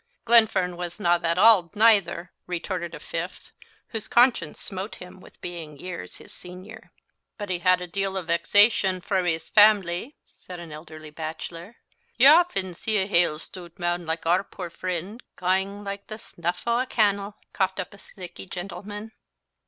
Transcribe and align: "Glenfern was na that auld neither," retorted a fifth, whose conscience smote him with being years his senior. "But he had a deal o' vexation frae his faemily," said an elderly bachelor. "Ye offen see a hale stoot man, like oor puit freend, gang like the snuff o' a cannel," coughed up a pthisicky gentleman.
"Glenfern 0.25 0.77
was 0.77 0.99
na 0.99 1.19
that 1.19 1.37
auld 1.37 1.75
neither," 1.75 2.31
retorted 2.47 2.95
a 2.95 2.99
fifth, 2.99 3.51
whose 3.89 4.07
conscience 4.07 4.59
smote 4.59 4.95
him 4.95 5.19
with 5.19 5.39
being 5.41 5.77
years 5.77 6.15
his 6.15 6.33
senior. 6.33 6.91
"But 7.37 7.51
he 7.51 7.59
had 7.59 7.81
a 7.81 7.85
deal 7.87 8.17
o' 8.17 8.23
vexation 8.23 8.99
frae 9.01 9.31
his 9.33 9.51
faemily," 9.51 10.15
said 10.25 10.59
an 10.59 10.71
elderly 10.71 11.11
bachelor. 11.11 11.75
"Ye 12.17 12.25
offen 12.25 12.73
see 12.73 12.97
a 12.97 13.05
hale 13.05 13.37
stoot 13.37 13.77
man, 13.77 14.07
like 14.07 14.25
oor 14.25 14.43
puit 14.43 14.73
freend, 14.73 15.21
gang 15.39 15.83
like 15.83 16.07
the 16.07 16.17
snuff 16.17 16.63
o' 16.65 16.79
a 16.79 16.87
cannel," 16.87 17.35
coughed 17.53 17.79
up 17.79 17.93
a 17.93 17.97
pthisicky 17.97 18.49
gentleman. 18.49 19.11